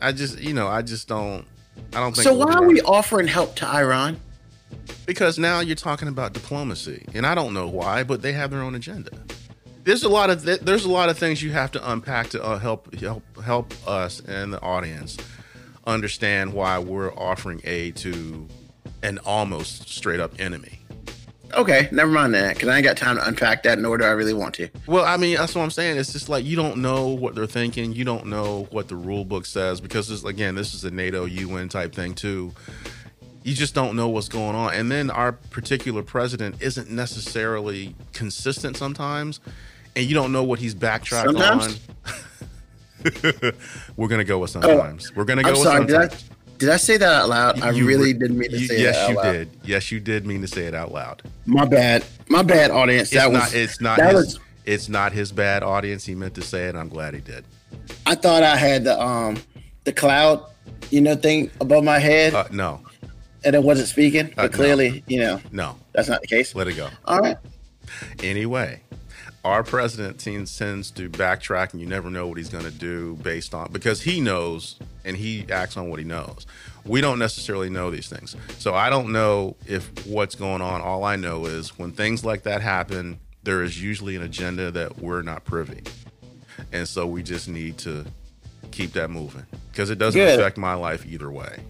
[0.00, 1.46] I just you know I just don't
[1.94, 4.20] I don't think So why are we offering help to Iran?
[5.06, 8.60] because now you're talking about diplomacy and I don't know why but they have their
[8.60, 9.10] own agenda.
[9.84, 12.44] There's a lot of th- there's a lot of things you have to unpack to
[12.44, 15.16] uh, help help help us and the audience
[15.86, 18.46] understand why we're offering aid to
[19.02, 20.80] an almost straight up enemy.
[21.54, 24.10] Okay, never mind that, because I ain't got time to unpack that, nor do I
[24.10, 24.68] really want to.
[24.86, 25.96] Well, I mean, that's what I'm saying.
[25.96, 27.92] It's just like you don't know what they're thinking.
[27.92, 31.24] You don't know what the rule book says because, this, again, this is a NATO
[31.24, 32.52] UN type thing too.
[33.44, 34.74] You just don't know what's going on.
[34.74, 39.40] And then our particular president isn't necessarily consistent sometimes,
[39.96, 41.80] and you don't know what he's backtracked Sometimes?
[42.06, 42.14] on.
[43.96, 45.14] We're gonna go with oh, sometimes.
[45.14, 46.30] We're gonna go I'm with sorry, sometimes.
[46.58, 47.60] Did I say that out loud?
[47.62, 49.24] I You really re- didn't mean to you- say yes, that out loud.
[49.24, 49.48] Yes, you did.
[49.64, 51.22] Yes, you did mean to say it out loud.
[51.46, 52.04] My bad.
[52.28, 53.12] My bad, audience.
[53.12, 53.42] It's that not.
[53.44, 53.54] was.
[53.54, 53.98] it's not.
[53.98, 54.40] That His, was.
[54.66, 56.04] it's not his bad audience.
[56.04, 56.74] He meant to say it.
[56.74, 57.44] I'm glad he did.
[58.06, 59.38] I thought I had the um
[59.84, 60.44] the cloud,
[60.90, 62.80] you know, thing above my head, Uh, no,
[63.44, 64.30] and it wasn't speaking.
[64.36, 64.48] But uh, no.
[64.56, 65.76] clearly, you know, no.
[65.92, 66.54] that's not the case.
[66.54, 66.88] Let it go.
[67.06, 67.36] All right.
[68.22, 68.82] Anyway,
[69.44, 73.14] our president tends, tends to backtrack, and you never know what he's going to do
[73.16, 76.46] based on because he knows and he acts on what he knows.
[76.84, 80.80] We don't necessarily know these things, so I don't know if what's going on.
[80.80, 84.98] All I know is when things like that happen, there is usually an agenda that
[84.98, 85.82] we're not privy,
[86.72, 88.06] and so we just need to
[88.70, 90.38] keep that moving because it doesn't Good.
[90.38, 91.60] affect my life either way.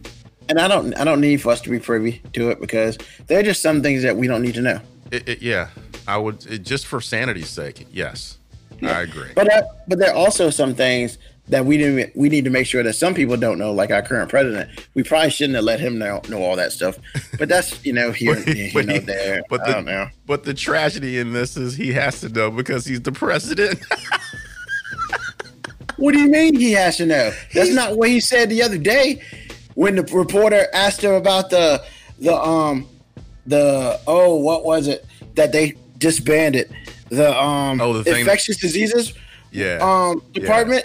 [0.49, 0.95] And I don't.
[0.95, 3.83] I don't need for us to be privy to it because there are just some
[3.83, 4.81] things that we don't need to know.
[5.11, 5.69] It, it, yeah,
[6.09, 7.87] I would it, just for sanity's sake.
[7.93, 8.39] Yes,
[8.83, 9.31] I agree.
[9.35, 11.19] But uh, but there are also some things
[11.49, 12.15] that we didn't.
[12.17, 14.71] We need to make sure that some people don't know, like our current president.
[14.95, 16.99] We probably shouldn't have let him know know all that stuff.
[17.39, 19.43] But that's you know here, But- you but know he- there.
[19.51, 20.09] but I the- don't know.
[20.27, 23.79] But the tragedy in this is he has to know because he's the president.
[25.97, 27.33] What do you mean he has to know?
[27.53, 29.21] That's not what he said the other day
[29.75, 31.83] when the reporter asked him about the
[32.21, 32.89] the um
[33.47, 36.75] the oh what was it that they disbanded
[37.11, 39.15] the um Oh, the infectious diseases
[39.51, 40.85] yeah, um department.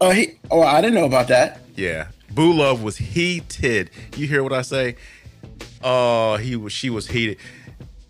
[0.00, 1.60] Oh he oh I didn't know about that.
[1.76, 2.08] yeah.
[2.30, 3.90] Boo Love was heated.
[4.16, 4.96] You hear what I say?
[5.84, 6.72] Oh, he was.
[6.72, 7.36] She was heated.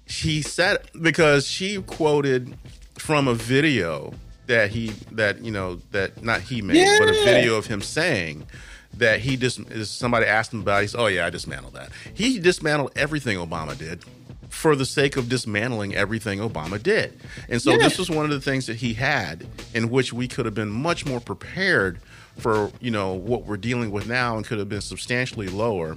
[0.07, 2.57] She said because she quoted
[2.99, 4.15] from a video
[4.47, 8.47] that he that you know that not he made, but a video of him saying
[8.95, 10.79] that he just somebody asked him about.
[10.79, 10.83] it.
[10.83, 14.05] He said, "Oh yeah, I dismantled that." He dismantled everything Obama did
[14.53, 17.19] for the sake of dismantling everything Obama did.
[17.49, 17.79] And so Yeah.
[17.79, 20.71] this was one of the things that he had in which we could have been
[20.71, 21.99] much more prepared
[22.39, 25.97] for, you know, what we're dealing with now and could have been substantially lower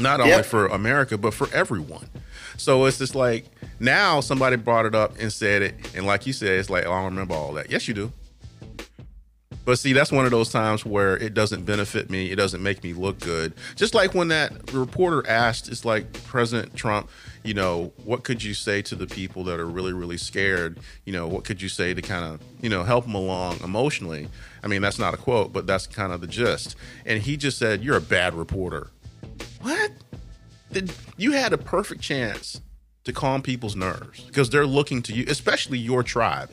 [0.00, 0.46] not only Yep.
[0.46, 2.08] for America but for everyone.
[2.56, 3.44] So it's just like
[3.78, 6.92] now somebody brought it up and said it and like you said it's like oh,
[6.92, 7.70] I don't remember all that.
[7.70, 8.12] Yes you do.
[9.64, 12.30] But see, that's one of those times where it doesn't benefit me.
[12.32, 13.54] It doesn't make me look good.
[13.76, 17.08] Just like when that reporter asked, it's like President Trump,
[17.44, 20.80] you know, what could you say to the people that are really, really scared?
[21.04, 24.28] You know, what could you say to kind of, you know, help them along emotionally?
[24.64, 26.74] I mean, that's not a quote, but that's kind of the gist.
[27.06, 28.90] And he just said, You're a bad reporter.
[29.60, 29.92] What?
[30.72, 32.60] Did, you had a perfect chance
[33.04, 36.50] to calm people's nerves because they're looking to you, especially your tribe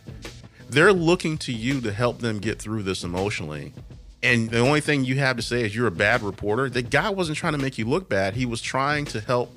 [0.69, 3.73] they're looking to you to help them get through this emotionally.
[4.21, 6.69] And the only thing you have to say is you're a bad reporter.
[6.69, 8.33] The guy wasn't trying to make you look bad.
[8.33, 9.55] He was trying to help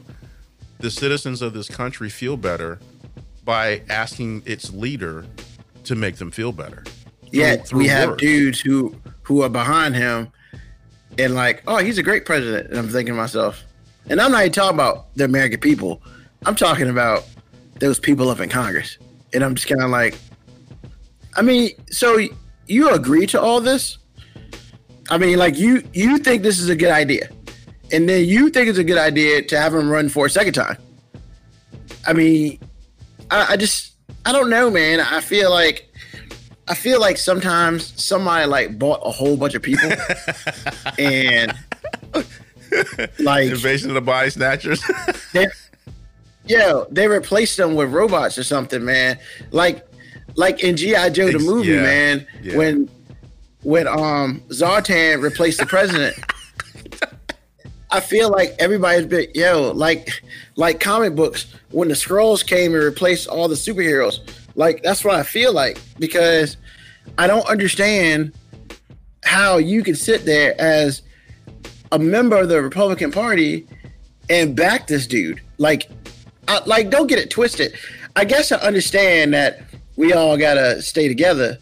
[0.79, 2.79] the citizens of this country feel better
[3.45, 5.27] by asking its leader
[5.85, 6.85] to make them feel better.
[7.31, 10.31] Yeah, we have dudes who who are behind him
[11.19, 12.69] and like, oh, he's a great president.
[12.69, 13.65] And I'm thinking to myself,
[14.09, 16.03] and I'm not even talking about the American people.
[16.45, 17.25] I'm talking about
[17.79, 18.99] those people up in Congress.
[19.33, 20.19] And I'm just kind of like,
[21.35, 22.19] I mean, so
[22.67, 23.99] you agree to all this?
[25.11, 27.29] I mean, like you you think this is a good idea,
[27.91, 30.55] and then you think it's a good idea to have him run for a second
[30.55, 30.77] time.
[32.07, 32.59] I mean,
[33.31, 35.01] I, I just I don't know, man.
[35.01, 35.93] I feel like
[36.69, 39.91] I feel like sometimes somebody like bought a whole bunch of people
[40.99, 41.53] and
[43.19, 44.83] like invasion of the body snatchers.
[45.33, 45.49] they,
[46.47, 49.19] yeah, they replaced them with robots or something, man.
[49.51, 49.87] Like
[50.37, 52.57] like in GI Joe the movie, yeah, man, yeah.
[52.57, 52.91] when
[53.63, 56.17] when um Zartan replaced the president.
[57.91, 60.09] I feel like everybody's been yo like
[60.57, 64.21] like comic books when the Skrulls came and replaced all the superheroes.
[64.55, 66.57] Like that's what I feel like because
[67.19, 68.33] I don't understand
[69.25, 71.03] how you can sit there as
[71.91, 73.67] a member of the Republican Party
[74.31, 75.41] and back this dude.
[75.59, 75.91] Like,
[76.49, 77.75] I, like don't get it twisted.
[78.17, 79.63] I guess I understand that
[79.97, 81.59] we all gotta stay together.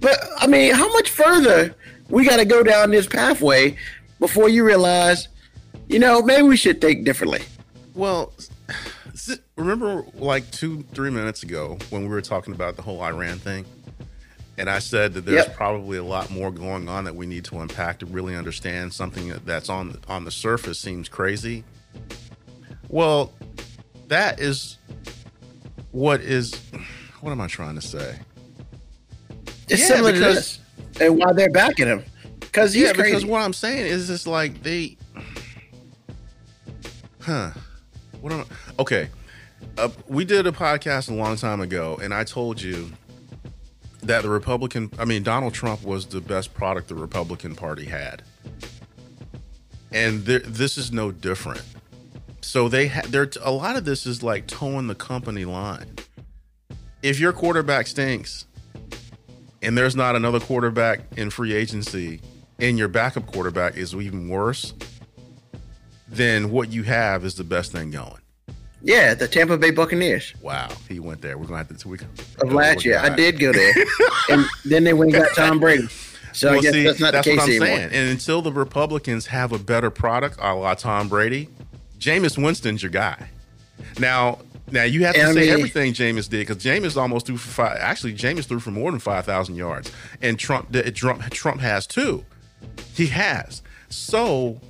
[0.00, 1.74] But I mean, how much further
[2.08, 3.76] we gotta go down this pathway
[4.18, 5.28] before you realize,
[5.88, 7.42] you know, maybe we should think differently.
[7.94, 8.32] Well,
[9.56, 13.64] remember like two, three minutes ago when we were talking about the whole Iran thing?
[14.58, 15.56] And I said that there's yep.
[15.56, 19.32] probably a lot more going on that we need to unpack to really understand something
[19.44, 21.64] that's on on the surface seems crazy.
[22.88, 23.32] Well,
[24.08, 24.76] that is
[25.92, 26.54] what is
[27.20, 28.18] what am I trying to say?
[29.68, 32.04] It's yeah, similar because, to this, and why they're backing him.
[32.40, 33.10] Because yeah, crazy.
[33.10, 34.96] because what I'm saying is, it's like they,
[37.20, 37.52] huh?
[38.20, 39.08] What am I, okay?
[39.78, 42.90] Uh, we did a podcast a long time ago, and I told you
[44.02, 48.22] that the Republican, I mean Donald Trump was the best product the Republican Party had,
[49.92, 51.62] and there, this is no different.
[52.42, 55.96] So they ha- they're a lot of this is like toeing the company line.
[57.02, 58.46] If your quarterback stinks
[59.62, 62.20] and there's not another quarterback in free agency
[62.58, 64.74] and your backup quarterback is even worse,
[66.08, 68.18] then what you have is the best thing going.
[68.82, 70.34] Yeah, the Tampa Bay Buccaneers.
[70.42, 71.38] Wow, he went there.
[71.38, 71.88] We're gonna have to.
[71.88, 71.98] We,
[72.40, 73.72] of last year, I did go there,
[74.28, 75.86] and then they went and got Tom Brady.
[76.32, 77.66] So well, I guess see, that's not that's the case anymore.
[77.66, 77.90] Saying.
[77.92, 81.48] And until the Republicans have a better product, a la Tom Brady,
[82.02, 83.28] Jameis Winston's your guy.
[83.98, 87.36] Now, now you have to I say mean, everything Jameis did because Jameis almost threw
[87.36, 87.78] for five.
[87.78, 92.24] Actually, Jameis threw for more than five thousand yards, and Trump Trump Trump has too.
[92.94, 93.62] He has.
[93.88, 94.60] So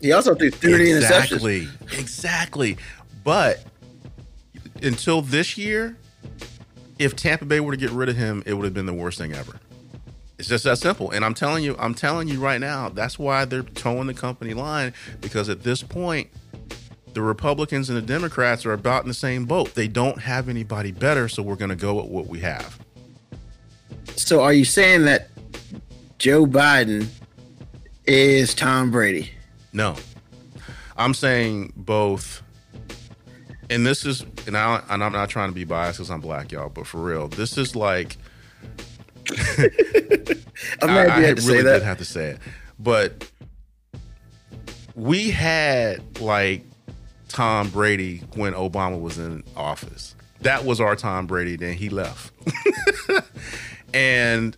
[0.00, 1.98] he also threw thirty exactly, interceptions.
[1.98, 2.76] Exactly.
[3.22, 3.62] But
[4.82, 5.98] until this year,
[6.98, 9.18] if Tampa Bay were to get rid of him, it would have been the worst
[9.18, 9.60] thing ever.
[10.38, 11.10] It's just that simple.
[11.10, 14.54] And I'm telling you, I'm telling you right now, that's why they're toeing the company
[14.54, 16.30] line because at this point,
[17.14, 19.74] the Republicans and the Democrats are about in the same boat.
[19.74, 22.78] They don't have anybody better, so we're going to go with what we have.
[24.16, 25.28] So, are you saying that
[26.18, 27.08] Joe Biden
[28.06, 29.30] is Tom Brady?
[29.72, 29.96] No,
[30.96, 32.42] I'm saying both.
[33.70, 36.50] And this is, and, I, and I'm not trying to be biased because I'm black,
[36.50, 38.16] y'all, but for real, this is like.
[40.82, 41.74] I'm not I, I really say that.
[41.74, 42.38] did have to say it,
[42.80, 43.30] but
[44.96, 46.64] we had like
[47.30, 50.16] Tom Brady when Obama was in office.
[50.40, 51.56] That was our Tom Brady.
[51.56, 52.32] Then he left.
[53.94, 54.56] and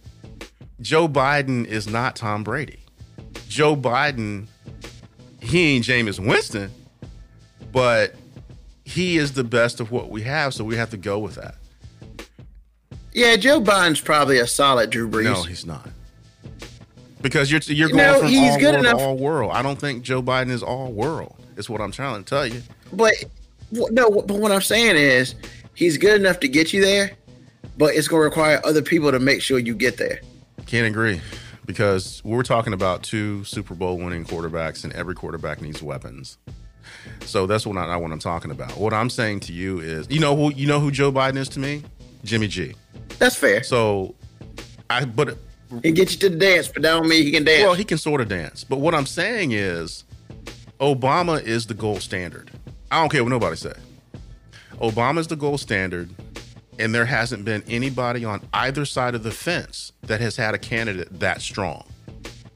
[0.80, 2.80] Joe Biden is not Tom Brady.
[3.46, 4.46] Joe Biden,
[5.40, 6.70] he ain't Jameis Winston,
[7.72, 8.14] but
[8.84, 11.56] he is the best of what we have, so we have to go with that.
[13.12, 15.24] Yeah, Joe Biden's probably a solid Drew Brees.
[15.24, 15.88] No, he's not.
[17.20, 18.98] Because you're you're going no, from all world enough.
[18.98, 19.52] to all world.
[19.52, 21.36] I don't think Joe Biden is all world.
[21.56, 22.62] Is what I'm trying to tell you.
[22.92, 23.12] But
[23.70, 25.34] no, but what I'm saying is
[25.74, 27.12] he's good enough to get you there,
[27.78, 30.20] but it's going to require other people to make sure you get there.
[30.66, 31.20] Can't agree
[31.66, 36.38] because we're talking about two Super Bowl winning quarterbacks, and every quarterback needs weapons.
[37.24, 38.76] So that's what I, what I'm talking about.
[38.76, 41.48] What I'm saying to you is, you know who you know who Joe Biden is
[41.50, 41.82] to me,
[42.24, 42.74] Jimmy G.
[43.18, 43.62] That's fair.
[43.62, 44.14] So,
[44.90, 45.36] I but
[45.82, 47.62] he gets you to the dance, but that don't mean he can dance.
[47.64, 48.64] Well, he can sort of dance.
[48.64, 50.04] But what I'm saying is,
[50.82, 52.50] Obama is the gold standard.
[52.90, 53.72] I don't care what nobody say.
[54.80, 56.10] Obama is the gold standard,
[56.76, 60.58] and there hasn't been anybody on either side of the fence that has had a
[60.58, 61.84] candidate that strong.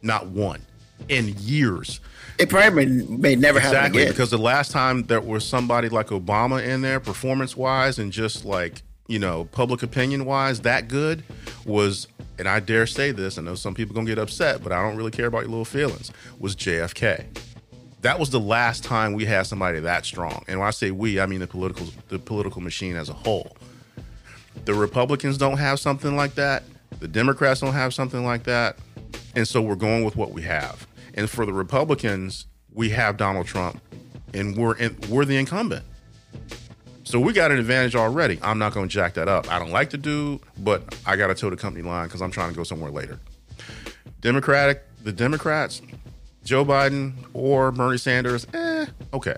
[0.03, 0.61] Not one
[1.09, 2.01] in years.
[2.41, 4.09] It probably may, may never exactly, happen again.
[4.09, 8.45] because the last time there was somebody like Obama in there, performance wise, and just
[8.45, 11.23] like you know, public opinion wise, that good
[11.65, 12.09] was,
[12.41, 13.39] and I dare say this.
[13.39, 15.65] I know some people gonna get upset, but I don't really care about your little
[15.65, 16.11] feelings.
[16.41, 17.25] Was JFK.
[18.07, 20.45] That was the last time we had somebody that strong.
[20.47, 23.57] And when I say we, I mean the political the political machine as a whole.
[24.65, 26.63] The Republicans don't have something like that.
[27.01, 28.79] The Democrats don't have something like that.
[29.35, 30.87] And so we're going with what we have.
[31.15, 33.83] And for the Republicans, we have Donald Trump,
[34.33, 35.85] and we're in, we're the incumbent.
[37.03, 38.39] So we got an advantage already.
[38.41, 39.51] I'm not going to jack that up.
[39.53, 42.31] I don't like to do, but I got to toe the company line because I'm
[42.31, 43.19] trying to go somewhere later.
[44.21, 45.83] Democratic, the Democrats,
[46.47, 49.37] Joe Biden or Bernie Sanders, eh, okay,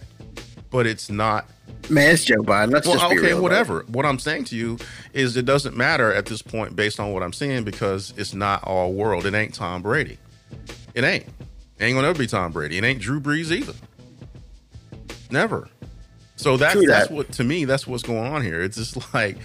[0.71, 1.49] but it's not.
[1.89, 2.71] Man, it's Joe Biden.
[2.71, 3.85] Let's well, just be okay, real, whatever.
[3.89, 4.77] What I'm saying to you
[5.15, 8.63] is it doesn't matter at this point based on what I'm seeing because it's not
[8.65, 9.25] all world.
[9.25, 10.19] It ain't Tom Brady.
[10.95, 11.25] It ain't.
[11.25, 12.77] It ain't gonna ever be Tom Brady.
[12.77, 13.75] It ain't Drew Brees either.
[15.31, 15.71] Never.
[16.37, 16.87] So that's that.
[16.87, 18.61] that's what to me that's what's going on here.
[18.61, 19.39] It's just like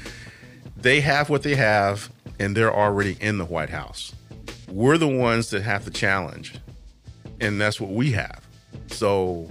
[0.76, 4.14] they have what they have and they're already in the White House.
[4.70, 6.55] We're the ones that have the challenge.
[7.44, 8.41] And that's what we have.
[8.88, 9.50] So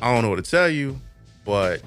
[0.00, 1.00] I don't know what to tell you,
[1.44, 1.80] but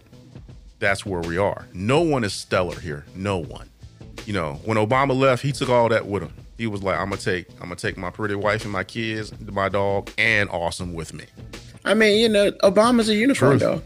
[0.80, 1.68] that's where we are.
[1.74, 3.06] No one is stellar here.
[3.16, 3.70] No one.
[4.26, 6.34] You know, when Obama left, he took all that with him.
[6.58, 9.34] He was like, I'm gonna take I'm gonna take my pretty wife and my kids,
[9.42, 11.26] my dog, and awesome with me.
[11.84, 13.62] I mean, you know, Obama's a unicorn, Truth.
[13.62, 13.82] though.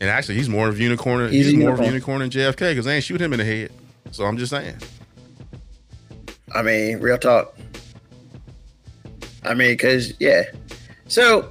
[0.00, 1.30] And actually, he's more of a unicorn.
[1.30, 2.20] He's He's, more of a unicorn.
[2.20, 3.72] unicorn than JFK because they ain't shoot him in the head.
[4.10, 4.76] So I'm just saying.
[6.54, 7.57] I mean, real talk.
[9.48, 10.44] I mean, because, yeah.
[11.06, 11.50] So,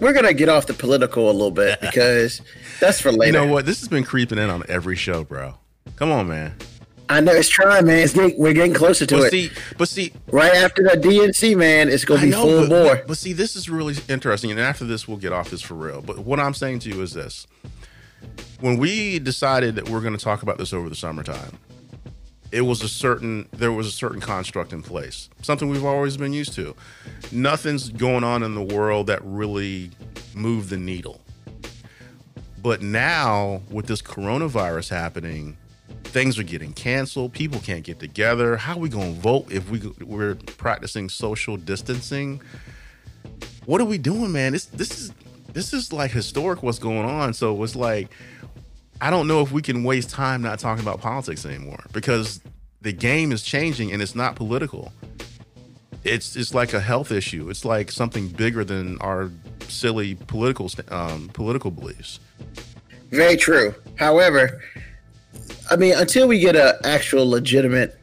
[0.00, 2.40] we're going to get off the political a little bit because
[2.80, 3.26] that's for later.
[3.40, 3.66] You know what?
[3.66, 5.54] This has been creeping in on every show, bro.
[5.96, 6.54] Come on, man.
[7.08, 7.98] I know it's trying, man.
[8.00, 9.30] It's getting, we're getting closer to But it.
[9.30, 12.68] see, but see, right after that DNC, man, it's going to be know, full but,
[12.68, 12.96] bore.
[12.96, 14.50] but, but see, this is really interesting.
[14.50, 16.02] And after this, we'll get off this for real.
[16.02, 17.46] But what I'm saying to you is this:
[18.60, 21.58] when we decided that we're going to talk about this over the summertime,
[22.52, 26.32] it was a certain there was a certain construct in place, something we've always been
[26.32, 26.74] used to.
[27.32, 29.90] Nothing's going on in the world that really
[30.34, 31.20] moved the needle.
[32.62, 35.56] But now, with this coronavirus happening,
[36.04, 37.32] things are getting canceled.
[37.32, 38.56] People can't get together.
[38.56, 42.40] How are we going to vote if we we're practicing social distancing?
[43.66, 44.52] What are we doing, man?
[44.52, 45.12] This this is
[45.52, 46.62] this is like historic.
[46.62, 47.34] What's going on?
[47.34, 48.08] So it's like
[49.00, 52.40] I don't know if we can waste time not talking about politics anymore because
[52.80, 54.92] the game is changing and it's not political.
[56.04, 57.50] It's it's like a health issue.
[57.50, 59.30] It's like something bigger than our
[59.68, 62.20] silly political um, political beliefs.
[63.10, 63.74] Very true.
[63.96, 64.62] However,
[65.70, 67.98] I mean, until we get an actual legitimate,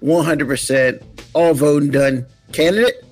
[0.00, 1.02] one hundred percent
[1.32, 3.04] all voting done candidate,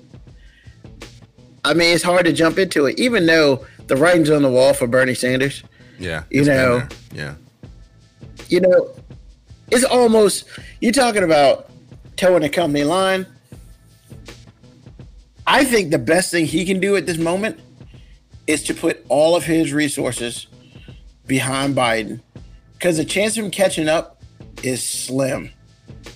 [1.65, 2.99] I mean, it's hard to jump into it.
[2.99, 5.63] Even though the writing's on the wall for Bernie Sanders,
[6.01, 7.35] Yeah, You know, yeah.
[8.49, 8.89] you know,
[9.69, 10.45] it's almost
[10.79, 11.69] you're talking about
[12.17, 13.27] toeing a company line.
[15.45, 17.59] I think the best thing he can do at this moment
[18.47, 20.47] is to put all of his resources
[21.27, 22.19] behind Biden
[22.73, 24.23] because the chance of him catching up
[24.63, 25.51] is slim.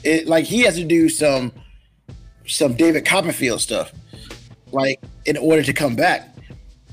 [0.03, 1.51] It like he has to do some
[2.47, 3.91] some David Copperfield stuff,
[4.71, 6.35] like in order to come back.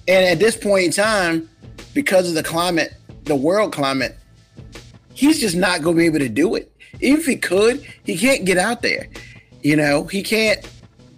[0.08, 1.48] And at this point in time,
[1.94, 4.16] because of the climate, the world climate,
[5.14, 6.72] he's just not going to be able to do it.
[7.00, 9.08] If he could, he can't get out there.
[9.62, 10.66] You know, he can't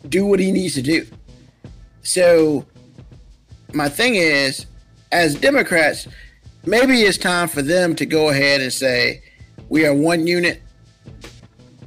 [0.09, 1.07] do what he needs to do.
[2.03, 2.66] So,
[3.72, 4.66] my thing is,
[5.11, 6.07] as Democrats,
[6.66, 9.22] maybe it's time for them to go ahead and say,
[9.68, 10.62] we are one unit.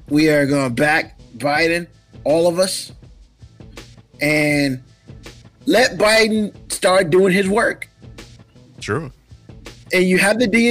[0.09, 1.87] We are going to back Biden,
[2.23, 2.91] all of us,
[4.21, 4.81] and
[5.65, 7.86] let Biden start doing his work.
[8.79, 9.11] True.
[9.93, 10.65] And you have the DNC